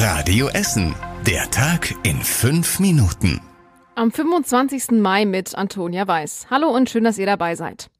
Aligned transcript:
Radio 0.00 0.46
Essen. 0.50 0.94
Der 1.26 1.50
Tag 1.50 1.92
in 2.04 2.22
fünf 2.22 2.78
Minuten. 2.78 3.40
Am 3.96 4.12
25. 4.12 4.92
Mai 4.92 5.24
mit 5.24 5.56
Antonia 5.56 6.06
Weiß. 6.06 6.46
Hallo 6.50 6.68
und 6.68 6.88
schön, 6.88 7.02
dass 7.02 7.18
ihr 7.18 7.26
dabei 7.26 7.56
seid. 7.56 7.90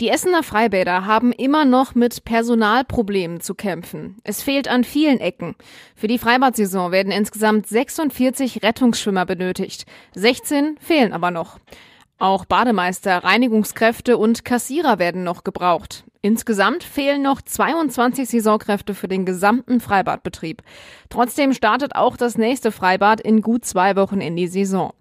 Die 0.00 0.08
Essener 0.08 0.42
Freibäder 0.42 1.06
haben 1.06 1.30
immer 1.30 1.64
noch 1.64 1.94
mit 1.94 2.24
Personalproblemen 2.24 3.40
zu 3.40 3.54
kämpfen. 3.54 4.16
Es 4.24 4.42
fehlt 4.42 4.66
an 4.66 4.82
vielen 4.82 5.20
Ecken. 5.20 5.54
Für 5.94 6.08
die 6.08 6.18
Freibadsaison 6.18 6.90
werden 6.90 7.12
insgesamt 7.12 7.68
46 7.68 8.64
Rettungsschwimmer 8.64 9.24
benötigt. 9.24 9.86
16 10.16 10.76
fehlen 10.80 11.12
aber 11.12 11.30
noch. 11.30 11.60
Auch 12.20 12.46
Bademeister, 12.46 13.22
Reinigungskräfte 13.22 14.18
und 14.18 14.44
Kassierer 14.44 14.98
werden 14.98 15.22
noch 15.22 15.44
gebraucht. 15.44 16.02
Insgesamt 16.20 16.82
fehlen 16.82 17.22
noch 17.22 17.40
22 17.40 18.28
Saisonkräfte 18.28 18.94
für 18.94 19.06
den 19.06 19.24
gesamten 19.24 19.78
Freibadbetrieb. 19.78 20.62
Trotzdem 21.10 21.52
startet 21.52 21.94
auch 21.94 22.16
das 22.16 22.36
nächste 22.36 22.72
Freibad 22.72 23.20
in 23.20 23.40
gut 23.40 23.64
zwei 23.64 23.94
Wochen 23.94 24.20
in 24.20 24.34
die 24.34 24.48
Saison. 24.48 24.92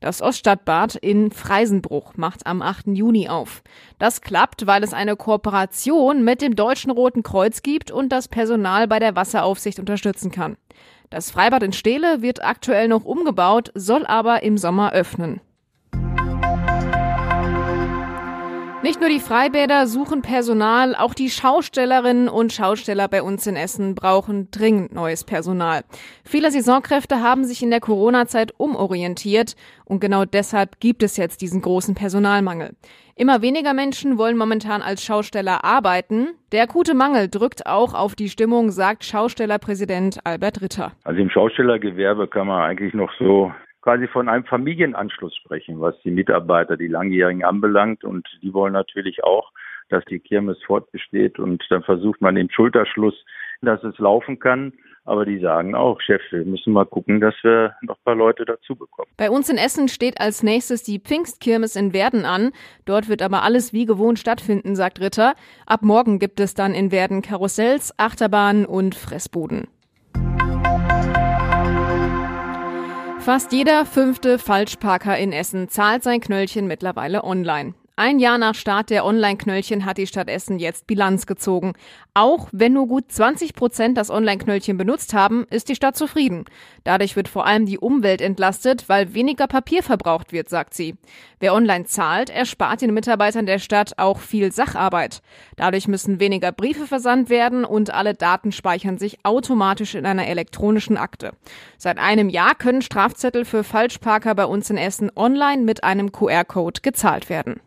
Das 0.00 0.20
Oststadtbad 0.20 0.96
in 0.96 1.30
Freisenbruch 1.30 2.18
macht 2.18 2.46
am 2.46 2.60
8. 2.60 2.88
Juni 2.88 3.30
auf. 3.30 3.62
Das 3.98 4.20
klappt, 4.20 4.66
weil 4.66 4.84
es 4.84 4.92
eine 4.92 5.16
Kooperation 5.16 6.22
mit 6.24 6.42
dem 6.42 6.56
Deutschen 6.56 6.90
Roten 6.90 7.22
Kreuz 7.22 7.62
gibt 7.62 7.90
und 7.90 8.10
das 8.10 8.28
Personal 8.28 8.86
bei 8.86 8.98
der 8.98 9.16
Wasseraufsicht 9.16 9.78
unterstützen 9.78 10.30
kann. 10.30 10.58
Das 11.08 11.30
Freibad 11.30 11.62
in 11.62 11.72
Steele 11.72 12.20
wird 12.20 12.44
aktuell 12.44 12.88
noch 12.88 13.06
umgebaut, 13.06 13.72
soll 13.74 14.04
aber 14.04 14.42
im 14.42 14.58
Sommer 14.58 14.92
öffnen. 14.92 15.40
Nicht 18.82 19.00
nur 19.00 19.08
die 19.08 19.20
Freibäder 19.20 19.86
suchen 19.86 20.22
Personal, 20.22 20.94
auch 20.94 21.14
die 21.14 21.30
Schaustellerinnen 21.30 22.28
und 22.28 22.52
Schausteller 22.52 23.08
bei 23.08 23.22
uns 23.22 23.46
in 23.46 23.56
Essen 23.56 23.94
brauchen 23.94 24.50
dringend 24.50 24.94
neues 24.94 25.24
Personal. 25.24 25.82
Viele 26.24 26.50
Saisonkräfte 26.50 27.22
haben 27.22 27.44
sich 27.44 27.62
in 27.62 27.70
der 27.70 27.80
Corona-Zeit 27.80 28.52
umorientiert 28.58 29.56
und 29.86 30.00
genau 30.00 30.24
deshalb 30.24 30.78
gibt 30.78 31.02
es 31.02 31.16
jetzt 31.16 31.40
diesen 31.40 31.62
großen 31.62 31.94
Personalmangel. 31.94 32.76
Immer 33.16 33.40
weniger 33.40 33.72
Menschen 33.72 34.18
wollen 34.18 34.36
momentan 34.36 34.82
als 34.82 35.02
Schausteller 35.02 35.64
arbeiten. 35.64 36.28
Der 36.52 36.64
akute 36.64 36.94
Mangel 36.94 37.28
drückt 37.28 37.66
auch 37.66 37.94
auf 37.94 38.14
die 38.14 38.28
Stimmung, 38.28 38.70
sagt 38.70 39.04
Schaustellerpräsident 39.04 40.18
Albert 40.24 40.60
Ritter. 40.60 40.92
Also 41.02 41.20
im 41.22 41.30
Schaustellergewerbe 41.30 42.28
kann 42.28 42.46
man 42.46 42.60
eigentlich 42.60 42.92
noch 42.92 43.10
so 43.18 43.52
quasi 43.86 44.08
von 44.08 44.28
einem 44.28 44.44
Familienanschluss 44.44 45.36
sprechen, 45.36 45.80
was 45.80 45.94
die 46.02 46.10
Mitarbeiter, 46.10 46.76
die 46.76 46.88
Langjährigen 46.88 47.44
anbelangt. 47.44 48.02
Und 48.02 48.26
die 48.42 48.52
wollen 48.52 48.72
natürlich 48.72 49.22
auch, 49.22 49.52
dass 49.90 50.04
die 50.06 50.18
Kirmes 50.18 50.58
fortbesteht. 50.66 51.38
Und 51.38 51.64
dann 51.70 51.84
versucht 51.84 52.20
man 52.20 52.34
den 52.34 52.50
Schulterschluss, 52.50 53.14
dass 53.62 53.84
es 53.84 53.96
laufen 53.98 54.40
kann. 54.40 54.72
Aber 55.04 55.24
die 55.24 55.38
sagen 55.38 55.76
auch, 55.76 56.00
Chef, 56.00 56.20
wir 56.30 56.44
müssen 56.44 56.72
mal 56.72 56.84
gucken, 56.84 57.20
dass 57.20 57.36
wir 57.42 57.76
noch 57.82 57.94
ein 57.94 58.04
paar 58.04 58.16
Leute 58.16 58.44
dazu 58.44 58.74
bekommen. 58.74 59.08
Bei 59.16 59.30
uns 59.30 59.48
in 59.48 59.56
Essen 59.56 59.86
steht 59.86 60.20
als 60.20 60.42
nächstes 60.42 60.82
die 60.82 60.98
Pfingstkirmes 60.98 61.76
in 61.76 61.92
Werden 61.92 62.24
an. 62.24 62.50
Dort 62.86 63.08
wird 63.08 63.22
aber 63.22 63.44
alles 63.44 63.72
wie 63.72 63.86
gewohnt 63.86 64.18
stattfinden, 64.18 64.74
sagt 64.74 65.00
Ritter. 65.00 65.34
Ab 65.64 65.82
morgen 65.82 66.18
gibt 66.18 66.40
es 66.40 66.54
dann 66.54 66.74
in 66.74 66.90
Werden 66.90 67.22
Karussells, 67.22 67.96
Achterbahnen 68.00 68.66
und 68.66 68.96
Fressbuden. 68.96 69.68
Fast 73.26 73.50
jeder 73.50 73.84
fünfte 73.86 74.38
Falschparker 74.38 75.18
in 75.18 75.32
Essen 75.32 75.68
zahlt 75.68 76.04
sein 76.04 76.20
Knöllchen 76.20 76.68
mittlerweile 76.68 77.24
online. 77.24 77.74
Ein 77.98 78.18
Jahr 78.18 78.36
nach 78.36 78.54
Start 78.54 78.90
der 78.90 79.06
Online-Knöllchen 79.06 79.86
hat 79.86 79.96
die 79.96 80.06
Stadt 80.06 80.28
Essen 80.28 80.58
jetzt 80.58 80.86
Bilanz 80.86 81.24
gezogen. 81.24 81.72
Auch 82.12 82.48
wenn 82.52 82.74
nur 82.74 82.88
gut 82.88 83.10
20 83.10 83.54
Prozent 83.54 83.96
das 83.96 84.10
Online-Knöllchen 84.10 84.76
benutzt 84.76 85.14
haben, 85.14 85.46
ist 85.48 85.70
die 85.70 85.76
Stadt 85.76 85.96
zufrieden. 85.96 86.44
Dadurch 86.84 87.16
wird 87.16 87.26
vor 87.26 87.46
allem 87.46 87.64
die 87.64 87.78
Umwelt 87.78 88.20
entlastet, 88.20 88.90
weil 88.90 89.14
weniger 89.14 89.46
Papier 89.46 89.82
verbraucht 89.82 90.30
wird, 90.30 90.50
sagt 90.50 90.74
sie. 90.74 90.96
Wer 91.40 91.54
online 91.54 91.86
zahlt, 91.86 92.28
erspart 92.28 92.82
den 92.82 92.92
Mitarbeitern 92.92 93.46
der 93.46 93.58
Stadt 93.58 93.94
auch 93.96 94.18
viel 94.18 94.52
Sacharbeit. 94.52 95.22
Dadurch 95.56 95.88
müssen 95.88 96.20
weniger 96.20 96.52
Briefe 96.52 96.86
versandt 96.86 97.30
werden 97.30 97.64
und 97.64 97.94
alle 97.94 98.12
Daten 98.12 98.52
speichern 98.52 98.98
sich 98.98 99.24
automatisch 99.24 99.94
in 99.94 100.04
einer 100.04 100.26
elektronischen 100.26 100.98
Akte. 100.98 101.32
Seit 101.78 101.96
einem 101.96 102.28
Jahr 102.28 102.56
können 102.56 102.82
Strafzettel 102.82 103.46
für 103.46 103.64
Falschparker 103.64 104.34
bei 104.34 104.44
uns 104.44 104.68
in 104.68 104.76
Essen 104.76 105.10
online 105.16 105.62
mit 105.62 105.82
einem 105.82 106.12
QR-Code 106.12 106.82
gezahlt 106.82 107.30
werden. 107.30 107.58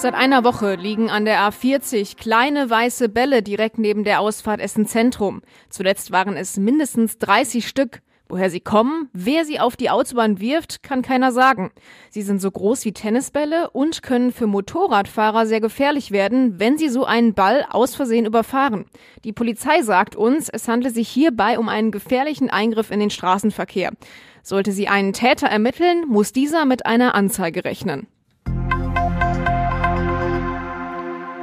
Seit 0.00 0.14
einer 0.14 0.44
Woche 0.44 0.76
liegen 0.76 1.10
an 1.10 1.26
der 1.26 1.40
A40 1.40 2.16
kleine 2.16 2.70
weiße 2.70 3.10
Bälle 3.10 3.42
direkt 3.42 3.76
neben 3.76 4.02
der 4.02 4.20
Ausfahrt 4.20 4.58
Essen 4.58 4.86
Zentrum. 4.86 5.42
Zuletzt 5.68 6.10
waren 6.10 6.38
es 6.38 6.56
mindestens 6.56 7.18
30 7.18 7.68
Stück. 7.68 8.00
Woher 8.26 8.48
sie 8.48 8.60
kommen, 8.60 9.10
wer 9.12 9.44
sie 9.44 9.60
auf 9.60 9.76
die 9.76 9.90
Autobahn 9.90 10.40
wirft, 10.40 10.82
kann 10.82 11.02
keiner 11.02 11.32
sagen. 11.32 11.70
Sie 12.08 12.22
sind 12.22 12.40
so 12.40 12.50
groß 12.50 12.86
wie 12.86 12.92
Tennisbälle 12.92 13.68
und 13.72 14.02
können 14.02 14.32
für 14.32 14.46
Motorradfahrer 14.46 15.44
sehr 15.44 15.60
gefährlich 15.60 16.12
werden, 16.12 16.58
wenn 16.58 16.78
sie 16.78 16.88
so 16.88 17.04
einen 17.04 17.34
Ball 17.34 17.66
aus 17.68 17.94
Versehen 17.94 18.24
überfahren. 18.24 18.86
Die 19.24 19.34
Polizei 19.34 19.82
sagt 19.82 20.16
uns, 20.16 20.48
es 20.48 20.66
handle 20.66 20.88
sich 20.88 21.10
hierbei 21.10 21.58
um 21.58 21.68
einen 21.68 21.90
gefährlichen 21.90 22.48
Eingriff 22.48 22.90
in 22.90 23.00
den 23.00 23.10
Straßenverkehr. 23.10 23.92
Sollte 24.42 24.72
sie 24.72 24.88
einen 24.88 25.12
Täter 25.12 25.48
ermitteln, 25.48 26.06
muss 26.08 26.32
dieser 26.32 26.64
mit 26.64 26.86
einer 26.86 27.14
Anzeige 27.14 27.66
rechnen. 27.66 28.06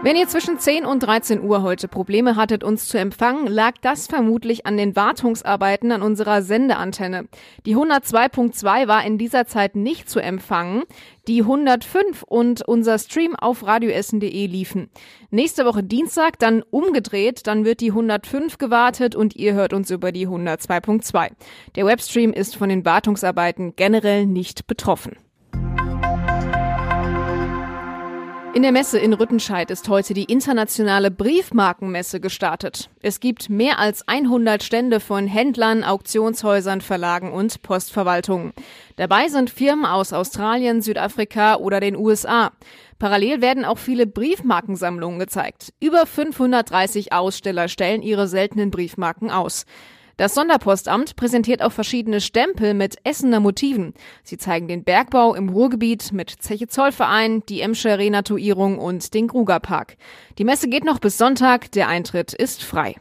Wenn 0.03 0.15
ihr 0.15 0.27
zwischen 0.27 0.59
10 0.59 0.85
und 0.85 1.01
13 1.01 1.41
Uhr 1.41 1.63
heute 1.63 1.87
Probleme 1.87 2.35
hattet, 2.35 2.63
uns 2.63 2.87
zu 2.87 2.99
empfangen, 2.99 3.47
lag 3.47 3.73
das 3.81 4.05
vermutlich 4.05 4.67
an 4.67 4.77
den 4.77 4.95
Wartungsarbeiten 4.95 5.91
an 5.91 6.03
unserer 6.03 6.43
Sendeantenne. 6.43 7.27
Die 7.65 7.75
102.2 7.75 8.87
war 8.87 9.03
in 9.03 9.17
dieser 9.17 9.47
Zeit 9.47 9.75
nicht 9.75 10.07
zu 10.07 10.19
empfangen. 10.19 10.83
Die 11.27 11.41
105 11.41 12.23
und 12.23 12.61
unser 12.61 12.99
Stream 12.99 13.35
auf 13.35 13.65
radioessen.de 13.65 14.45
liefen. 14.45 14.89
Nächste 15.31 15.65
Woche 15.65 15.83
Dienstag 15.83 16.37
dann 16.39 16.63
umgedreht, 16.69 17.47
dann 17.47 17.65
wird 17.65 17.81
die 17.81 17.89
105 17.89 18.59
gewartet 18.59 19.15
und 19.15 19.35
ihr 19.35 19.55
hört 19.55 19.73
uns 19.73 19.89
über 19.89 20.11
die 20.11 20.27
102.2. 20.27 21.31
Der 21.75 21.85
Webstream 21.85 22.33
ist 22.33 22.55
von 22.55 22.69
den 22.69 22.85
Wartungsarbeiten 22.85 23.75
generell 23.75 24.27
nicht 24.27 24.67
betroffen. 24.67 25.17
In 28.53 28.63
der 28.63 28.71
Messe 28.71 28.97
in 28.97 29.13
Rüttenscheid 29.13 29.69
ist 29.69 29.87
heute 29.87 30.15
die 30.15 30.23
internationale 30.23 31.11
Briefmarkenmesse 31.11 32.19
gestartet. 32.19 32.89
Es 33.01 33.19
gibt 33.19 33.49
mehr 33.49 33.77
als 33.77 34.07
100 34.07 34.63
Stände 34.63 34.99
von 34.99 35.27
Händlern, 35.27 35.83
Auktionshäusern, 35.83 36.81
Verlagen 36.81 37.31
und 37.33 37.61
Postverwaltungen. 37.61 38.53
Dabei 38.95 39.27
sind 39.27 39.51
Firmen 39.51 39.85
aus 39.85 40.11
Australien, 40.11 40.81
Südafrika 40.81 41.57
oder 41.57 41.79
den 41.79 41.95
USA. 41.95 42.51
Parallel 42.97 43.41
werden 43.41 43.63
auch 43.63 43.77
viele 43.77 44.07
Briefmarkensammlungen 44.07 45.19
gezeigt. 45.19 45.73
Über 45.79 46.07
530 46.07 47.13
Aussteller 47.13 47.67
stellen 47.67 48.01
ihre 48.01 48.27
seltenen 48.27 48.71
Briefmarken 48.71 49.29
aus. 49.29 49.65
Das 50.17 50.33
Sonderpostamt 50.33 51.16
präsentiert 51.16 51.61
auch 51.61 51.72
verschiedene 51.72 52.22
Stempel 52.22 52.73
mit 52.73 52.95
Essener 53.03 53.39
Motiven. 53.39 53.94
Sie 54.23 54.39
zeigen 54.39 54.67
den 54.67 54.83
Bergbau 54.83 55.35
im 55.35 55.50
Ruhrgebiet 55.50 56.11
mit 56.11 56.31
Zeche 56.31 56.67
Zollverein, 56.67 57.44
die 57.47 57.61
Emscher 57.61 58.00
Renatuierung 58.00 58.79
und 58.79 59.13
den 59.13 59.27
Grugerpark. 59.27 59.95
Die 60.39 60.44
Messe 60.44 60.69
geht 60.69 60.85
noch 60.85 60.97
bis 60.97 61.19
Sonntag, 61.19 61.72
der 61.72 61.88
Eintritt 61.88 62.33
ist 62.33 62.63
frei. 62.63 62.95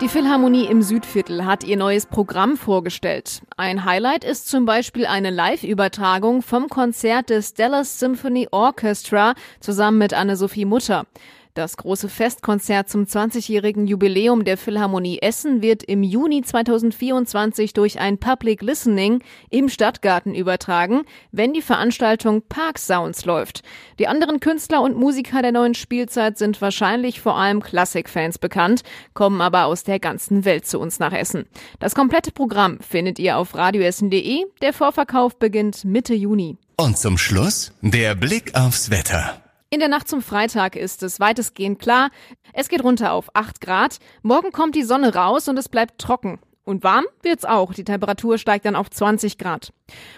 Die 0.00 0.08
Philharmonie 0.08 0.66
im 0.66 0.82
Südviertel 0.82 1.44
hat 1.44 1.64
ihr 1.64 1.76
neues 1.76 2.06
Programm 2.06 2.56
vorgestellt. 2.56 3.42
Ein 3.56 3.84
Highlight 3.84 4.24
ist 4.24 4.48
zum 4.48 4.66
Beispiel 4.66 5.06
eine 5.06 5.30
Live-Übertragung 5.30 6.42
vom 6.42 6.68
Konzert 6.68 7.30
des 7.30 7.54
Dallas 7.54 7.98
Symphony 7.98 8.46
Orchestra 8.52 9.34
zusammen 9.58 9.98
mit 9.98 10.14
Anne-Sophie 10.14 10.64
Mutter. 10.64 11.06
Das 11.54 11.76
große 11.76 12.08
Festkonzert 12.08 12.88
zum 12.88 13.04
20-jährigen 13.04 13.86
Jubiläum 13.86 14.46
der 14.46 14.56
Philharmonie 14.56 15.18
Essen 15.20 15.60
wird 15.60 15.82
im 15.82 16.02
Juni 16.02 16.40
2024 16.40 17.74
durch 17.74 18.00
ein 18.00 18.16
Public 18.16 18.62
Listening 18.62 19.22
im 19.50 19.68
Stadtgarten 19.68 20.34
übertragen, 20.34 21.02
wenn 21.30 21.52
die 21.52 21.60
Veranstaltung 21.60 22.40
Park 22.48 22.78
Sounds 22.78 23.26
läuft. 23.26 23.62
Die 23.98 24.08
anderen 24.08 24.40
Künstler 24.40 24.80
und 24.80 24.96
Musiker 24.96 25.42
der 25.42 25.52
neuen 25.52 25.74
Spielzeit 25.74 26.38
sind 26.38 26.62
wahrscheinlich 26.62 27.20
vor 27.20 27.36
allem 27.36 27.62
Klassikfans 27.62 28.38
bekannt, 28.38 28.82
kommen 29.12 29.42
aber 29.42 29.66
aus 29.66 29.84
der 29.84 30.00
ganzen 30.00 30.46
Welt 30.46 30.66
zu 30.66 30.78
uns 30.78 31.00
nach 31.00 31.12
Essen. 31.12 31.44
Das 31.80 31.94
komplette 31.94 32.32
Programm 32.32 32.80
findet 32.80 33.18
ihr 33.18 33.36
auf 33.36 33.54
radioessen.de. 33.54 34.46
Der 34.62 34.72
Vorverkauf 34.72 35.36
beginnt 35.36 35.84
Mitte 35.84 36.14
Juni. 36.14 36.56
Und 36.78 36.96
zum 36.96 37.18
Schluss 37.18 37.72
der 37.82 38.14
Blick 38.14 38.54
aufs 38.54 38.90
Wetter. 38.90 39.41
In 39.72 39.80
der 39.80 39.88
Nacht 39.88 40.06
zum 40.06 40.20
Freitag 40.20 40.76
ist 40.76 41.02
es 41.02 41.18
weitestgehend 41.18 41.78
klar. 41.78 42.10
Es 42.52 42.68
geht 42.68 42.84
runter 42.84 43.14
auf 43.14 43.34
8 43.34 43.62
Grad. 43.62 44.00
Morgen 44.20 44.52
kommt 44.52 44.74
die 44.74 44.82
Sonne 44.82 45.14
raus 45.14 45.48
und 45.48 45.56
es 45.56 45.70
bleibt 45.70 45.98
trocken. 45.98 46.40
Und 46.64 46.84
warm 46.84 47.06
wird's 47.22 47.46
auch. 47.46 47.72
Die 47.72 47.82
Temperatur 47.82 48.36
steigt 48.36 48.66
dann 48.66 48.76
auf 48.76 48.90
20 48.90 49.38
Grad. 49.38 49.72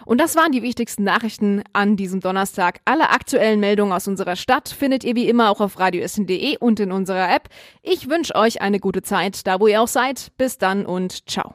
Und 0.06 0.20
das 0.20 0.34
waren 0.34 0.50
die 0.50 0.62
wichtigsten 0.62 1.04
Nachrichten 1.04 1.62
an 1.72 1.96
diesem 1.96 2.18
Donnerstag. 2.18 2.80
Alle 2.84 3.10
aktuellen 3.10 3.60
Meldungen 3.60 3.92
aus 3.92 4.08
unserer 4.08 4.34
Stadt 4.34 4.70
findet 4.70 5.04
ihr 5.04 5.14
wie 5.14 5.28
immer 5.28 5.50
auch 5.50 5.60
auf 5.60 5.78
radioessen.de 5.78 6.58
und 6.58 6.80
in 6.80 6.90
unserer 6.90 7.32
App. 7.32 7.48
Ich 7.80 8.10
wünsche 8.10 8.34
euch 8.34 8.60
eine 8.60 8.80
gute 8.80 9.02
Zeit, 9.02 9.46
da 9.46 9.60
wo 9.60 9.68
ihr 9.68 9.80
auch 9.80 9.86
seid. 9.86 10.32
Bis 10.36 10.58
dann 10.58 10.84
und 10.84 11.30
ciao. 11.30 11.54